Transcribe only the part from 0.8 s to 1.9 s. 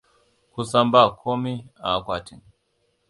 ba komi a